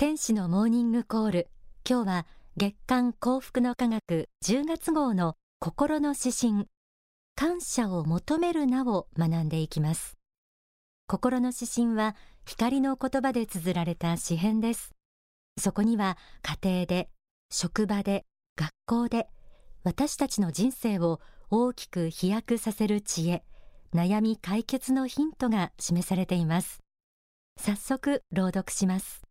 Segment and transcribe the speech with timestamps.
[0.00, 1.48] 天使のモーニングコール。
[1.86, 4.30] 今日は月刊幸福の科学。
[4.42, 6.68] 10月号の心の指針。
[7.36, 10.16] 感謝を求めるなを学んでいきます。
[11.06, 12.16] 心の指針は
[12.46, 14.94] 光の言葉で綴られた詩編です。
[15.58, 16.16] そこには
[16.62, 17.10] 家庭で
[17.50, 18.24] 職場で
[18.56, 19.28] 学校で
[19.84, 21.20] 私たちの人生を
[21.50, 23.44] 大きく飛躍させる知恵
[23.94, 26.80] 悩み解決のヒントが示されています。
[27.58, 29.29] 早速朗読します。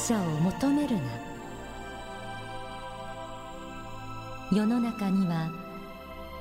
[0.00, 1.02] 感謝を求めるな。
[4.50, 5.50] 世の中には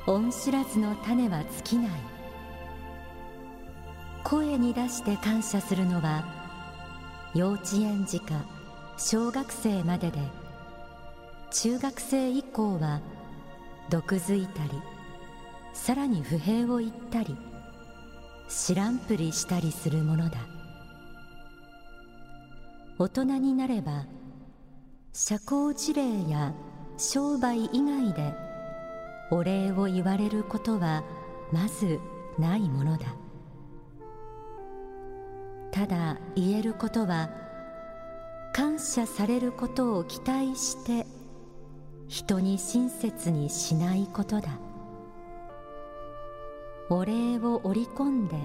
[0.08, 1.92] 恩知らずの種は尽きない。
[4.24, 6.24] 声に出して感謝するのは
[7.36, 8.46] 幼稚園児か
[8.98, 10.20] 小学生までで
[11.52, 13.02] 中学生以降は
[13.90, 14.70] 毒づいたり
[15.74, 17.36] さらに不平を言ったり
[18.48, 20.59] 知らんぷりしたりするものだ。
[23.02, 24.08] 大人になれば
[25.14, 26.54] 社交辞令や
[26.98, 28.34] 商売以外で
[29.32, 31.06] お礼を言われることは
[31.54, 31.98] まず
[32.38, 33.06] ないものだ。
[35.72, 37.30] ただ言えることは
[38.54, 41.06] 感謝されることを期待して
[42.10, 44.60] 人に親切にしないことだ。
[46.90, 48.36] お礼を織り込んで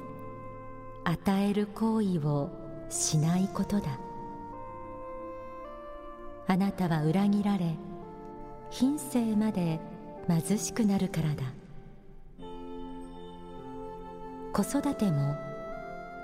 [1.03, 2.51] 与える行為を
[2.89, 3.99] しないことだ。
[6.55, 7.75] あなたは裏切られ
[8.71, 9.81] 品性まで
[10.29, 11.43] 貧しくなるからだ。
[14.53, 15.35] 子育ても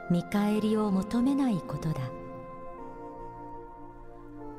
[0.09, 1.97] 見返りを求めないことだ。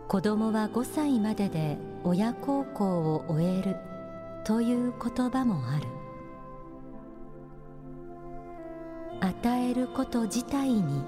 [0.10, 3.78] 子供は5歳までで親孝行を終える
[4.44, 5.88] という言葉もある。
[9.22, 11.02] 与えること自体に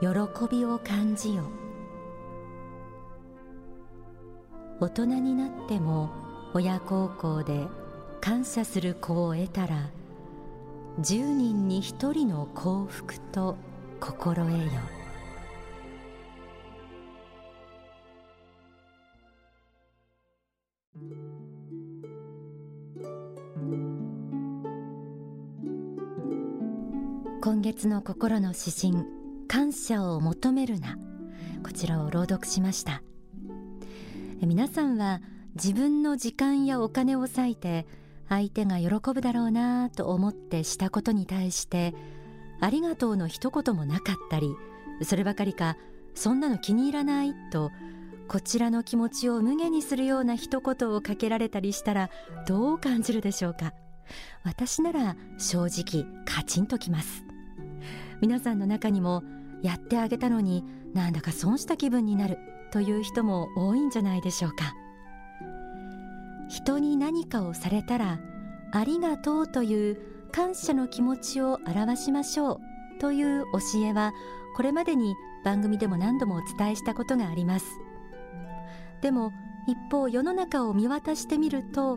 [0.00, 0.08] 喜
[0.50, 1.44] びを感じよ。
[4.78, 6.10] 大人になっても
[6.52, 7.66] 親孝行で
[8.20, 9.90] 感謝する子を得たら
[11.00, 13.56] 10人に1人の幸福と
[14.00, 14.70] 心得よ。
[27.42, 29.06] 今月の心の指針
[29.46, 30.98] 感謝を求めるな。
[31.62, 33.02] こちらを朗読しました。
[34.42, 35.20] 皆さんは
[35.54, 37.86] 自分の時間やお金を割いて
[38.28, 41.94] 相手が喜ぶだろうなと思ってしたことに対して
[42.60, 44.54] ありがとうの一言もなかったり
[45.02, 45.76] そればかりか
[46.14, 47.70] そんなの気に入らないと
[48.28, 52.10] こちらの気持ちを無下にするような一言をかけられたりしたら
[52.46, 53.72] どう感じるでしょうか。
[54.42, 57.24] 私なら正直カチンときます。
[58.20, 59.22] 皆さんの中にも
[59.62, 62.38] やってあげたのになんだか損した気分になる。
[62.76, 64.74] という人も多いんじゃないでしょうか。
[66.46, 68.20] 人に何かをされたら
[68.70, 72.60] ありがとうという感謝の気持ちを表しましょ
[72.96, 74.12] うという教えは
[74.56, 77.64] これまでに番組でも何度もお伝えしたことがあります。
[79.00, 79.32] でも
[79.66, 81.96] 一方世の中を見渡してみると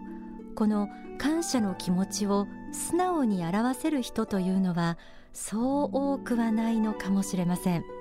[0.56, 4.98] この感謝の気持ちを素直に表せる人というのは
[5.34, 7.99] そう多くはないのかもしれません。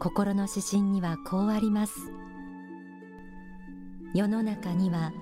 [0.00, 2.10] 心の指針にはこうあります。
[4.14, 5.12] 世の中には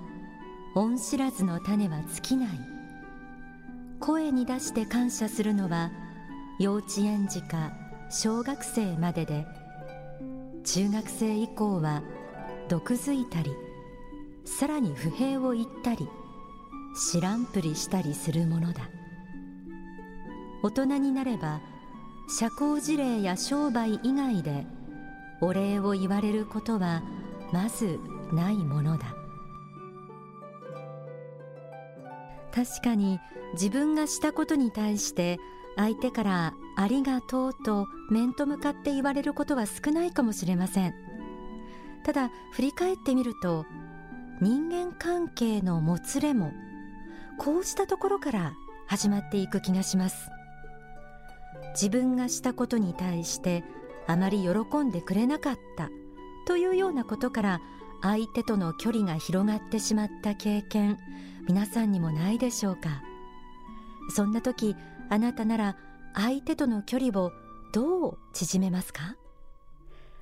[0.73, 2.49] 恩知らずの種は尽きない。
[3.99, 5.91] 声に出して感謝するのは
[6.59, 7.73] 幼稚園児か
[8.09, 9.45] 小学生までで
[10.63, 12.01] 中学生以降は
[12.69, 13.51] 毒づいたり
[14.45, 16.07] さらに不平を言ったり
[17.11, 18.89] 知らんぷりしたりするものだ。
[20.63, 21.59] 大人になれば
[22.29, 24.65] 社交辞令や商売以外で
[25.41, 27.01] お礼を言われることは
[27.51, 27.99] まず
[28.31, 29.15] ないものだ。
[32.53, 33.19] 確かに
[33.53, 35.39] 自分がしたことに対して
[35.75, 40.93] 相手からありがとうと面と向かって言われることは少ないかもしれません。
[42.03, 43.65] ただ振り返ってみると
[44.41, 46.51] 人間関係のもつれも
[47.37, 48.53] こうしたところから
[48.87, 50.29] 始まっていく気がします。
[51.73, 53.63] 自分がしたことに対して
[54.07, 55.89] あまり喜んでくれなかった
[56.47, 57.61] というようなことから
[58.01, 60.97] 相手との距離が広がってしまった経験
[61.47, 63.01] 皆さんにもないでしょうか。
[64.09, 64.75] そんな時
[65.09, 65.77] あなたなら
[66.15, 67.31] 相手との距離を
[67.71, 69.15] どう縮めますか？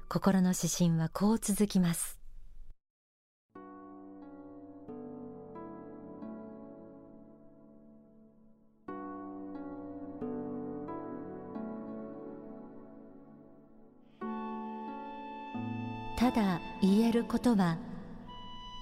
[0.10, 2.17] 心の指針はこう続きます。
[17.18, 17.78] ることは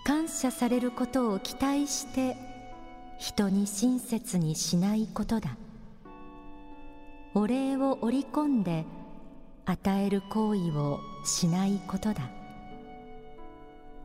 [0.06, 2.36] 感謝されることを期待して
[3.18, 5.56] 人に親切にしないことだ。
[7.34, 8.86] お礼を織り込んで
[9.66, 12.30] 与える行為をしないことだ。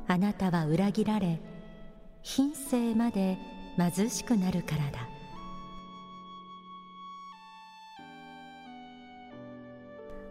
[0.07, 1.41] あなたは裏切られ
[2.23, 3.37] 品性まで
[3.77, 5.09] 貧しくなるからだ。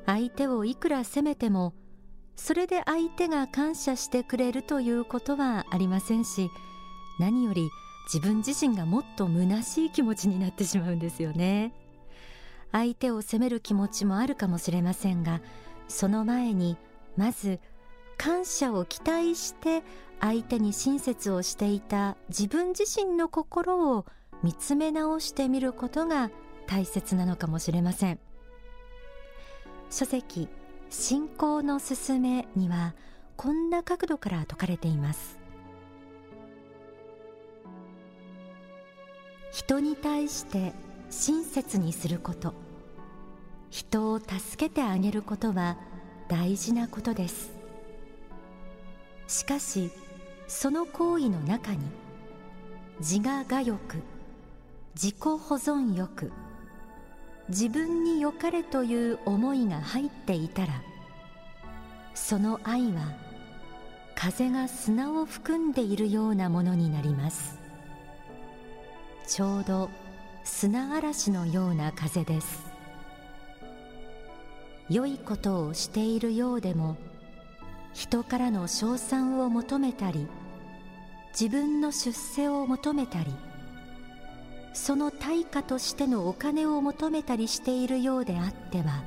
[0.06, 1.74] 相手をいくら責めても
[2.40, 6.50] それで相手が感謝してくれるということはありませんし
[7.20, 7.70] 何より
[8.12, 11.74] 自分自身がもっと虚しい気持ちになってしまうんですよね。
[12.72, 15.42] 相手を責める気持ちもあるかもしれませんが
[15.88, 16.78] その前に
[17.18, 17.60] まず
[18.18, 19.84] 感謝を期待して
[20.22, 24.06] 相手に親切をしていた自分自身の心を
[24.44, 26.32] 見つめ直してみることが
[26.68, 28.20] 大切なのかもしれません。
[29.90, 30.48] 書籍
[30.90, 32.96] 信仰のすすめには
[33.38, 35.38] こんな角度から説かれています。
[39.52, 40.74] 人に対して
[41.10, 42.54] 親切にすること。
[43.70, 45.78] 人を助けてあげることは
[46.28, 47.52] 大事なことです。
[49.28, 49.92] しかし
[50.48, 51.80] その行為の中に
[53.00, 53.98] 自我が欲
[54.96, 56.32] 自己保存欲
[57.50, 60.81] 自分に良かれという思いが入っていたら
[62.13, 63.13] その愛は
[64.16, 67.57] 風が砂を含んでいるようなものになります。
[69.25, 69.90] ちょうど
[70.44, 72.69] 砂嵐のような風です。
[74.90, 76.98] 良いことをしているようでも
[77.94, 80.28] 人からの称賛を求めたり
[81.40, 83.34] 自分の出世を求めたり
[84.74, 89.04] その対価としてのお金を求めたりしているようであっては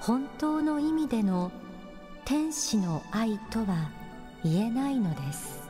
[0.00, 1.50] 本当の意味での
[2.24, 3.90] 天使の愛とは
[4.42, 5.64] 言えないのです。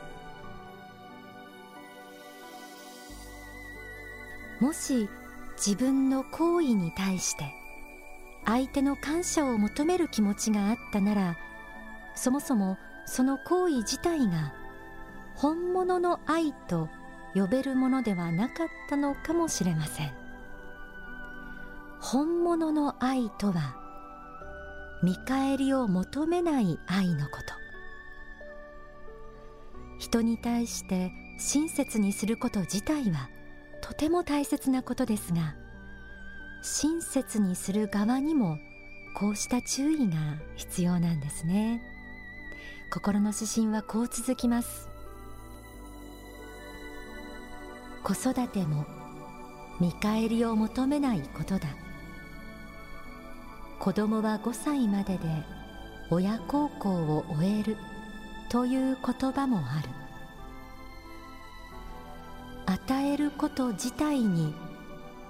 [4.59, 5.09] もし
[5.57, 7.53] 自分の行為に対して
[8.45, 11.37] 相手の感謝を求める気持ちがあったなら
[12.15, 14.53] そもそもその行為自体が
[15.35, 16.89] 本物の愛と
[17.35, 20.11] 呼べるものではなかったのかもしれません。
[21.99, 23.75] 本物の愛とは
[25.03, 27.53] 見返りを求めない愛のこと。
[29.99, 33.29] 人に対して親切にすること自体は
[33.81, 35.55] とても大切なことですが
[36.61, 38.57] 親切にする側にも
[39.15, 40.15] こうした注意が
[40.55, 41.81] 必要なんですね。
[42.91, 44.89] 心の指針はこう続きます。
[48.05, 48.85] 子育ても
[49.79, 51.67] 見返りを求めないことだ。
[53.79, 55.27] 子供は5歳までで
[56.11, 57.77] 親孝行を終える
[58.47, 59.89] という言葉もある。
[62.67, 64.53] 与えること自体に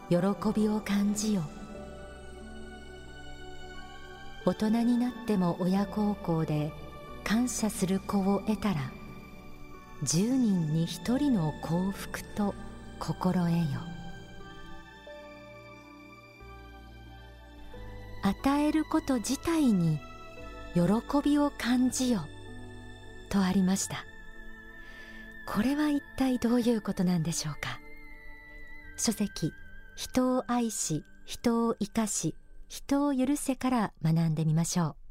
[0.09, 0.17] 喜
[0.53, 1.43] びを感じよ。
[4.45, 6.73] 大人になっても親孝行で
[7.23, 8.91] 感謝する子を得たら
[10.03, 12.53] 10人に1人の幸福と
[12.99, 13.95] 心得よ。
[18.23, 19.99] 与えること自体に
[20.73, 20.81] 喜
[21.23, 22.25] びを感じよ
[23.29, 24.05] とありました。
[25.45, 27.79] これは一体どういうことなんでしょうか。
[28.97, 29.53] 書籍
[29.95, 32.35] 人を愛し人を生かし
[32.67, 35.04] 人を許せから学んでみましょう。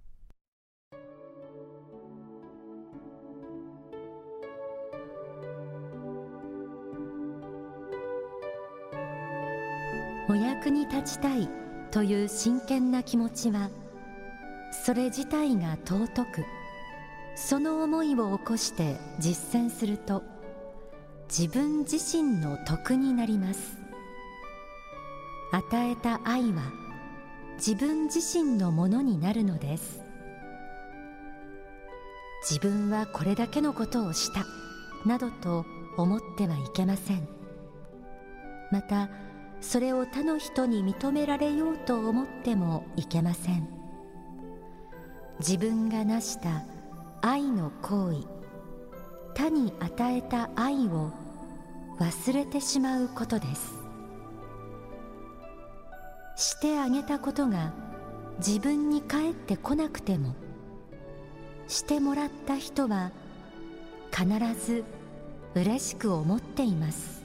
[10.35, 11.49] お役に立ちたい
[11.93, 13.71] という真剣な気持ちは
[14.85, 16.45] それ自体が尊く
[17.37, 20.25] その思いを起こして実践すると
[21.29, 23.79] 自分自身の徳になります。
[25.53, 26.63] 与えた愛は
[27.55, 30.01] 自分自身のものになるのです。
[32.43, 34.45] 自分はこれだけのことをした
[35.07, 35.65] などと
[35.97, 37.29] 思ってはいけません。
[38.73, 39.09] また
[39.65, 43.67] それを他の人に認められようと思ってもいけません。
[45.41, 46.65] 自分が成した
[47.23, 48.27] 愛の行為
[49.35, 51.11] 他に与えた愛を
[51.99, 53.73] 忘れてしまうことです。
[56.37, 57.73] してあげたことが
[58.39, 60.35] 自分に返ってこなくても
[61.69, 63.13] してもらった人は
[64.13, 64.27] 必
[64.67, 64.85] ず
[65.55, 67.24] 嬉しく思っています。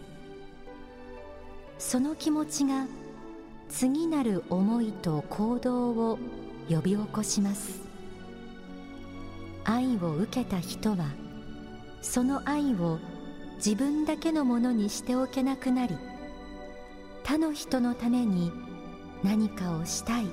[1.79, 2.87] その気持ちが
[3.69, 6.19] 次なる思いと行動を
[6.69, 7.81] 呼び起こします。
[9.63, 10.97] 愛を受けた人は
[12.01, 12.99] その愛を
[13.55, 15.97] 自分だけのものにしておけなくなり
[17.23, 18.51] 他の人のために
[19.23, 20.25] 何かをしたい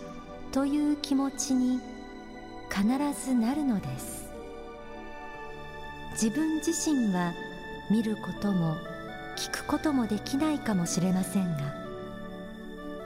[0.53, 1.79] という気持ちに
[2.71, 2.85] 必
[3.25, 4.27] ずなるのです。
[6.13, 7.33] 自分自身は
[7.91, 8.75] 見ることも
[9.37, 11.75] 聞くこともできないかもしれませんが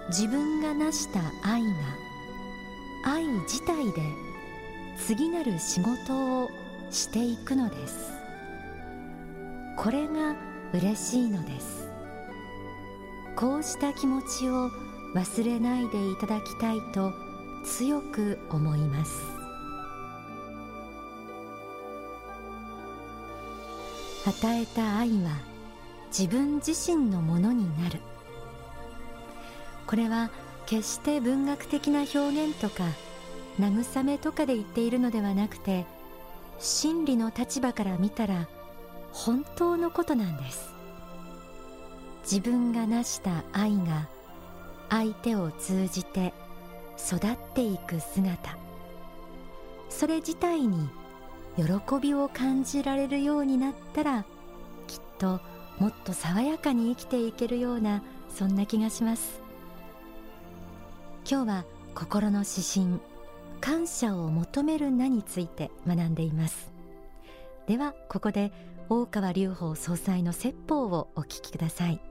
[0.09, 1.69] 自分が成した愛が
[3.05, 4.03] 愛自体で
[4.99, 6.51] 次なる仕事を
[6.91, 8.13] していくのです。
[9.77, 10.37] これが
[10.75, 11.89] 嬉しいのです。
[13.37, 14.71] こうした気持ちを
[15.15, 17.13] 忘れないでいただきたいと
[17.65, 19.23] 強く思います。
[24.27, 25.50] 与えた愛は
[26.17, 28.01] 自分自身のものになる。
[29.87, 30.31] これは
[30.67, 32.85] 決して文学的な表現とか
[33.59, 35.85] 慰めとかで言っているのではなくて
[36.59, 38.49] 真理の立場から見たら
[39.13, 40.71] 本当のことなんです。
[42.23, 44.09] 自分が成した愛が
[44.89, 46.33] 相手を通じて
[46.99, 48.57] 育っていく姿。
[49.89, 50.89] それ自体に
[51.57, 51.65] 喜
[52.01, 54.25] びを感じられるようになったら
[54.87, 55.41] きっと
[55.81, 59.41] もっと爽やかに生きていけるようなそんな気がします。
[61.29, 63.01] 今日は心の指針
[63.61, 66.71] 感謝を求める名について学んでいます。
[67.67, 68.53] ではここで
[68.91, 72.10] 大川隆法総裁の説法をお聞きください。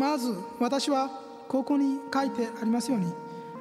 [0.00, 1.10] まず私は
[1.46, 3.12] ここに書いてありますように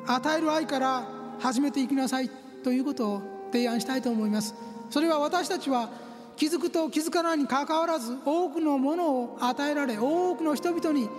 [0.08, 1.06] 与える愛から
[1.38, 2.32] 始めていきなさい
[2.64, 4.56] ということを提案したいと思います。
[4.90, 5.90] それは私たちは
[6.38, 11.10] 気づくと気づかないにかかわらず多くのものを与えられ多くの人々に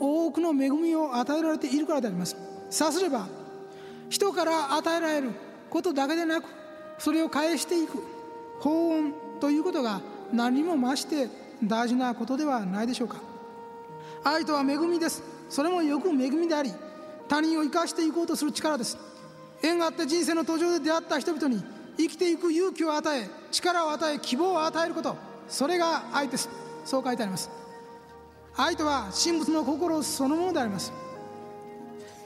[0.00, 2.36] 多くの恵みを与えられているからであります。
[2.70, 3.28] さすれば
[4.08, 5.30] 人から与えられる
[5.70, 6.46] ことだけでなく
[6.98, 8.02] それを返していく
[8.58, 10.00] 法恩ということが
[10.32, 11.28] 何も増して
[11.62, 13.33] 大事なことではないでしょうか。
[14.24, 15.22] 愛とは恵みです。
[15.50, 16.72] それもよく恵みであり
[17.28, 18.98] 他人を生かしていこうとする力です。
[19.62, 21.62] 縁があって人生の途上で出会った人々に
[21.96, 25.16] 生きていく勇気を与え力を与え希望を与えること。
[25.48, 26.48] それが愛です。
[26.84, 27.50] そう書いてあります。
[28.56, 30.92] 愛とは神仏の心そのものであります。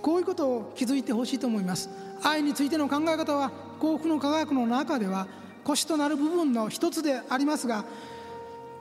[0.00, 1.90] こういうことを気づいてほしいと思います。
[2.22, 5.26] 愛についての考え方は幸福の科学の中では
[5.64, 7.84] 腰となる部分の一つでありますが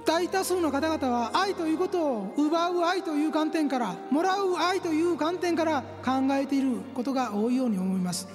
[0.07, 8.25] 大多数の方々は愛ということを奪う愛という観点からもらう愛という観点から考えていることが多いように思います。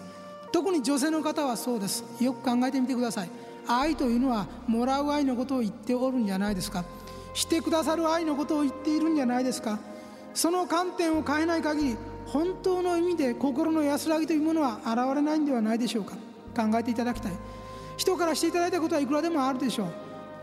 [0.52, 2.04] 特に女性の方はそうです。
[2.20, 3.30] よく考えてみてください。
[3.66, 6.84] 愛というのはもらう愛のことを言っておるんじゃないですか。
[7.32, 9.78] してくださる愛のことを言っているんじゃないですか。
[10.34, 16.16] その観点を変えない限り本当の意味で心の安らぎというものは現れないんではないでしょうか。
[16.54, 17.32] 考えていただきたい。
[17.96, 20.01] 人からしていただいたことはいくらでもあるでしょう。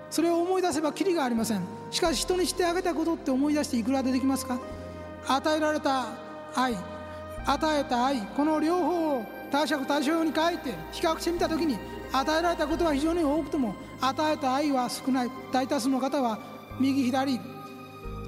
[0.10, 1.62] それを思い出せばきりがありません。
[1.92, 4.60] しかし人にしてあげたことって思い出していくらでできますか？
[5.28, 6.08] 与えられた
[6.56, 6.76] 愛
[7.46, 11.78] 与えた愛この両方を他者対象に書いて比較してみた時に
[12.12, 15.32] 与えられたことは非常に多くとも与えた愛は少ない。
[15.52, 16.40] 大多数の方は
[16.80, 17.40] 右左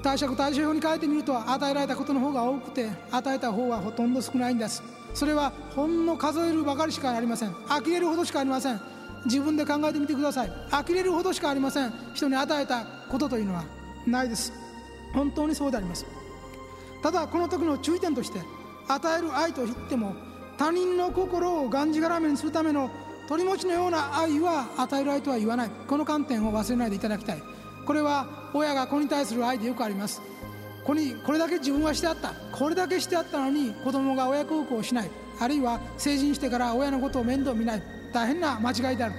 [0.03, 4.81] 貸借対照表に書いてみると与えられたことの方が多くて与えた方はほとんど少ないんです。
[5.13, 7.53] それはほんの数えるばかりしかありません。
[7.67, 8.81] 呆れるほどしかありません。
[9.25, 10.51] 自分で考えてみてください。
[10.71, 11.93] 呆れるほどしかありません。
[12.13, 13.63] 人に与えたことというのは。
[14.07, 14.51] ないです。
[15.13, 16.05] 本当にそうであります。
[17.03, 18.39] ただこの時の注意点として
[18.87, 20.15] 与える愛といっても
[20.57, 22.89] 他人の心をがんじがらめにするための
[23.27, 25.69] 取り持ちのような愛は与える愛とは言わない。
[25.87, 27.43] この観点を忘れないでいただきたい。
[27.85, 30.21] これは親が子に対する愛でよくあります。
[30.83, 32.33] 子にこれだけ自分はしてあった。
[32.51, 35.11] これだけしてあったのに子供が親孝行をしない。
[35.39, 37.83] あるいは成人してから親のことを面倒見ない。
[38.11, 39.13] 大変な間違いである。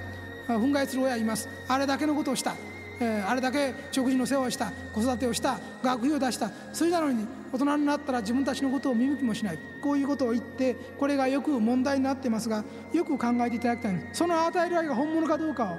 [0.47, 1.47] 憤慨する親います。
[1.67, 2.55] あれだけのことをした、
[2.99, 4.71] えー、あれだけ食事の世話をした。
[4.93, 5.59] 子育てをした。
[5.81, 6.51] 学費を出した。
[6.73, 9.59] それなのに大人になったら自分たちのことを見向きもしない。
[9.81, 14.09] こういうことを言ってこれがよく問題になってますがよく考えていただきたい。
[14.13, 15.77] その与える愛が本物かどうかを。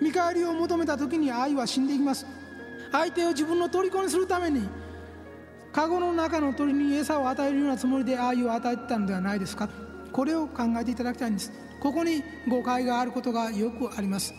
[0.00, 2.26] 見返りを求めた時に愛は死んでいきます。
[2.90, 4.68] 相手を自分の虜にするために
[5.72, 9.68] カゴの中の鳥に餌を与えるようなつもりで愛を与えてたのではないですか。
[10.12, 11.52] これを考えていただきたいんです。
[11.80, 14.34] ここに誤解があることがよくあります。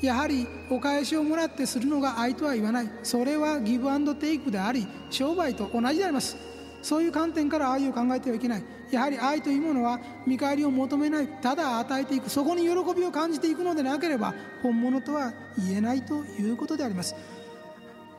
[0.00, 2.90] やはりお返しをもらってするのが愛とは言わない。
[3.02, 6.36] それはギブアンドテイクであり商売と同じであります。
[6.82, 8.64] そういう観点から愛を考えてはいけない。
[8.90, 11.28] やはり愛というものは見返りを求めない。
[11.42, 12.30] ただ与えていく。
[12.30, 17.14] そこに喜びを感じていくのでなければ本物とは言えないということであります。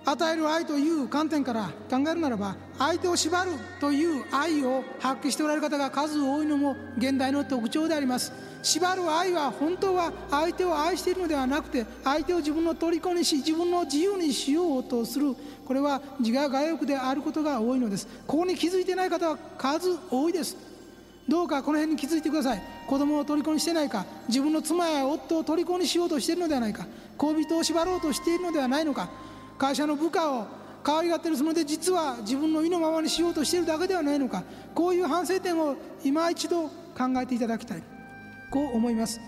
[0.03, 8.31] 与える愛という観点から考えるならば相手を縛るという愛を発揮しておられる方が数多いのも現代の特徴であります。
[8.63, 15.35] 縛る愛は本当は相手を愛しているのではなくて相手を自分の虜にし自分の自由にしようとする。
[15.65, 18.07] これは自我が欲であることが多いのです。
[18.27, 20.57] ここに気づいてない方は数多いです。
[21.27, 22.61] どうかこの辺に気づいてください。
[22.87, 24.05] 子供を虜にしてないか。
[24.27, 26.85] 自分の妻や夫を虜にしようとしているのではないか。
[27.17, 29.09] 恋人を縛ろうとしているのではないのか。
[29.61, 30.47] 会社の部下を
[30.81, 34.43] 可愛がってるつもりで実は自分の意のままにしようとしているだけではないのか。
[34.73, 37.83] こういう反省点を今一度考えていただきたい。
[38.49, 39.21] こう思います。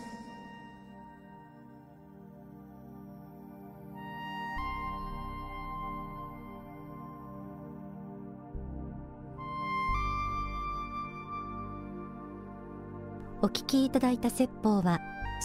[13.44, 15.00] お聞きいただいた説法は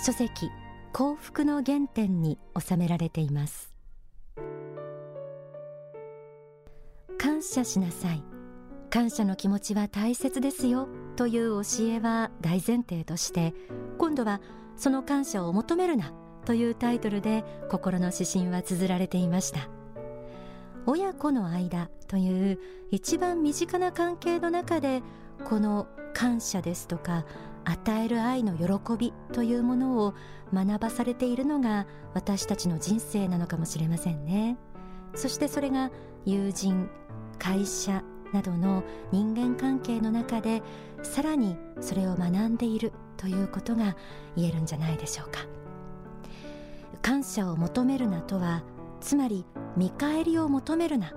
[0.07, 0.51] 書籍
[0.95, 3.68] 幸福の原点に収められています。
[7.39, 8.25] 感謝しなさい。
[8.91, 10.89] 感謝の気持ちは大切ですよ。
[11.15, 13.55] という教えは大前提として
[13.97, 14.41] 今度は
[14.75, 16.13] その感謝を求めるな
[16.45, 19.69] というタイトルで心の指針は綴られていました。
[20.85, 22.59] 親子の間という
[22.91, 25.05] 一番身近な関係の中で
[25.45, 27.25] この感謝ですとか
[27.65, 30.15] 与える愛の喜びというものを
[30.53, 34.57] 学ばされているのが私たちの人生なのかもしれませんね。
[35.15, 35.93] そしてそれが
[36.25, 36.91] 友人
[37.39, 40.63] 会社などの人間関係の中で
[41.03, 43.97] さらにそれを学んでいるということが
[44.37, 45.47] 言えるんじゃないでしょうか。
[47.03, 48.63] 感謝を求めるなとは
[49.01, 49.47] つまり
[49.77, 51.13] 見返りを求めるな。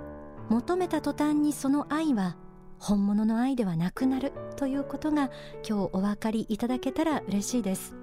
[0.50, 2.36] 求めた途端にその愛は
[2.78, 5.30] 本物の愛ではなくなるということが
[5.68, 7.96] 今日お分かりいただけたら嬉しいです。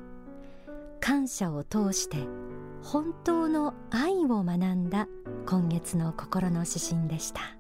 [1.01, 2.17] 感謝を通して
[2.83, 5.09] 本当の愛を学んだ
[5.47, 7.58] 今月の心の指針でした。